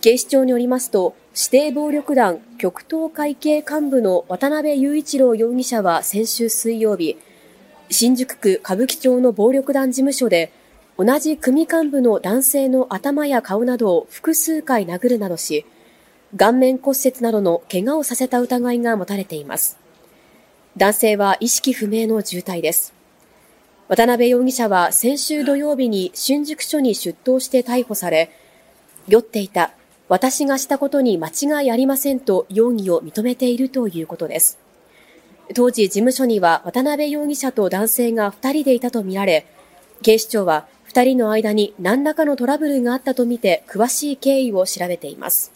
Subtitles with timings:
[0.00, 7.18] 警視庁によりますと、指定暴力団極東会系幹部の渡辺雄一郎容疑者は先週水曜日、
[7.90, 10.52] 新宿区歌舞伎町の暴力団事務所で、
[10.96, 15.66] 同じ組幹部の男性の頭や顔などを複数回殴るなどし、
[16.34, 19.76] 顔面骨折などの怪我をさせた疑いが持たれています。
[20.78, 22.94] 男性は意識不明の重体です。
[23.88, 28.30] 渡辺容疑者は先週土曜日に新宿署に出頭して逮捕され、
[29.06, 29.74] 酔っていた、
[30.10, 34.58] 私がしたことに間違いありませんと容疑を認めているということです。
[35.54, 39.46] 当時、事務所には渡辺容疑者と男性が2人でいたとみられ、
[40.02, 45.52] 警視庁は2人の間に何らかのトラブルがあったとみて詳しい経緯を調べています。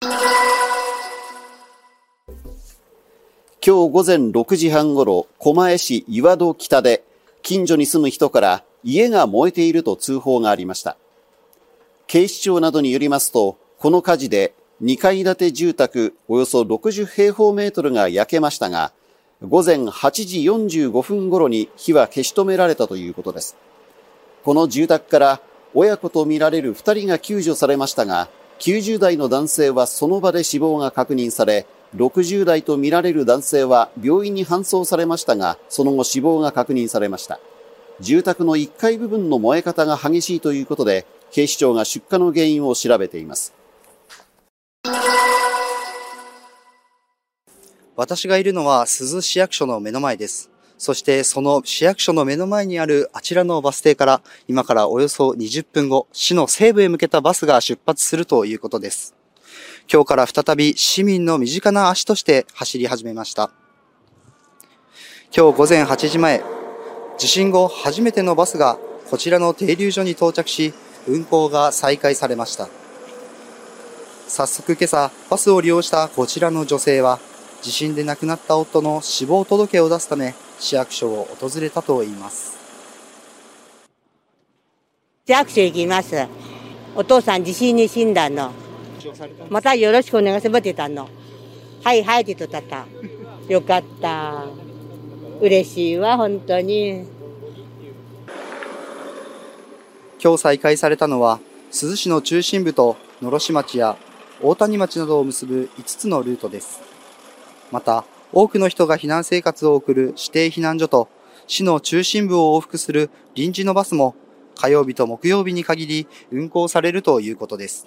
[0.00, 0.10] 今
[3.60, 7.02] 日午前6時半ごろ、狛江市岩戸北で、
[7.42, 10.96] 近所に住む人から家が燃えていると通報がありました。
[12.08, 18.92] 警視庁などによりますと、この火事で2階建て住宅およそ60平方メートルが焼けましたが、
[19.46, 20.40] 午前8時
[20.88, 23.58] 45分頃に火は消し止められたということです。
[24.42, 25.40] この住宅から
[25.74, 37.38] 親子とみられる2人が救助されましたが、90代の男性はその場で死亡が確認され、60代とみられる男性は病院に搬送されましたが、その後死亡が確認されました。
[38.00, 43.54] 住宅の1階部分の燃え方が激しいということで、警視庁が出火の原因を調べています。
[47.96, 50.50] 私がいるのは珠洲市役所の目の前です。
[50.78, 59.16] そしてその市役所の目の前にあるあちらのバス停から今からおよそ20分後、市の西部へ向けたバスが出発するということです。
[59.92, 63.50] 今日から再び市民の身近な足として走り始めました。
[65.36, 66.44] 今日午前8時前、
[67.18, 68.78] 地震後初めてのバスが
[69.10, 70.72] こちらの停留所に到着し、
[71.08, 72.68] 運行が再開されました。
[74.28, 77.18] 早速今朝、バスを利用したこちらの女性は、
[77.62, 82.58] 地震で亡くなった夫の死亡届を出すため、市役所を訪れたといいます。
[85.26, 86.26] 市役所行きます。
[86.94, 88.52] お父さん地震に死んだの。
[89.48, 91.08] またよろしくお願いしますってたの。
[91.82, 92.86] はいはいって言った。
[93.48, 94.44] よかった。
[95.40, 97.17] 嬉しいわ、本当に。
[100.20, 101.38] 今日再開されたのは、
[101.70, 103.96] 珠洲市の中心部と野呂市町や
[104.42, 106.80] 大谷町などを結ぶ5つのルートです。
[107.70, 111.08] また、多くの人が避難生活を送る指定避難所と、
[111.46, 114.16] 市の中心部を往復する臨時のバスも、
[114.56, 117.86] 火曜日と木曜日に限り運行されるということです。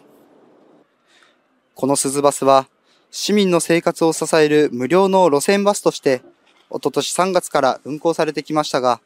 [1.75, 2.67] この鈴バスは、
[3.11, 6.21] 市民の生活を支える無料の路線バスとして、
[6.69, 9.01] おととし3月から運行されてきましたが、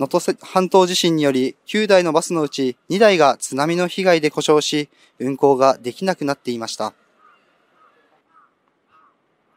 [0.00, 4.88] 能登半島地震により9台のバスのうち2台が津波の被害で故障し、
[5.20, 6.94] 運行ができなくなっていました。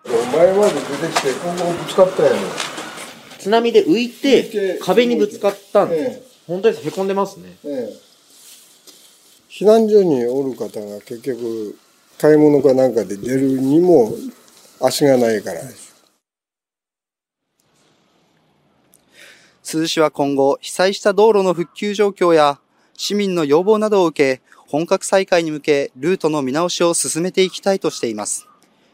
[0.05, 2.35] 前まで出てきて、ここぶつかったやん。
[3.39, 6.19] 津波で浮いて、壁にぶつかったんです。
[6.19, 6.87] ええ、本当です。
[6.87, 7.57] へこんでますね。
[7.65, 8.07] ええ。
[9.49, 11.75] 避難所におる方が結局、
[12.19, 14.13] 買い物かなんかで出るにも
[14.79, 15.86] 足がないからです。
[19.69, 22.57] 珠洲市は今後、被災した道路の復旧状況や
[22.93, 28.47] 市民の要望などを受け、本格再開に向け、ルートの見直しを進めていきたいとしています。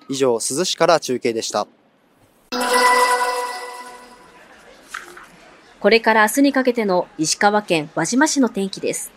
[0.10, 1.68] 以上、珠洲市から中継でした。
[5.80, 9.12] これから明日にかけての石川県輪島市の天気です。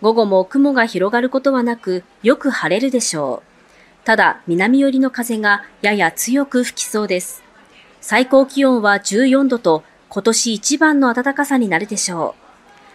[0.00, 4.04] 午後も雲が広がることはなく、よく晴れるでしょう。
[4.04, 7.44] ただ、南寄りの風がやや強く吹きそうです。
[8.00, 12.34] 最高気温は14度と今年一番の暖かさになるでしょ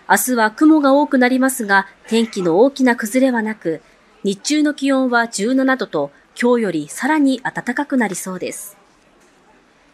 [0.07, 0.11] う。
[0.11, 3.81] 明日は雲が多くなりますが、天気の大きな崩れはなく、
[4.23, 8.77] 日中の気温は17度と、今日よりさらに暖かくなりそうです。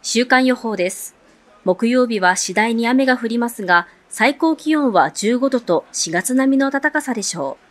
[0.02, 1.16] 週間予報です。
[1.64, 7.66] 木曜日は次第に雨が降りますが、最高気温は15度と4月並みの暖かさでしょう。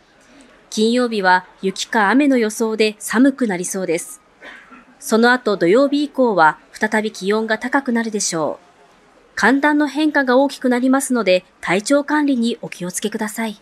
[0.71, 4.19] 金曜日は雪か雨の予想で寒くなりそうです。
[4.99, 8.62] その後土曜日以降は再び気温が高くなるでしょう。
[9.35, 13.59] 寒暖の変化が大きくなりますので、体調管理にお気をつけください。